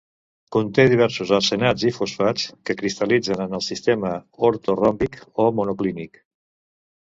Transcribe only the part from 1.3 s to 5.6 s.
arsenats i fosfats que cristal·litzen en el sistema ortoròmbic o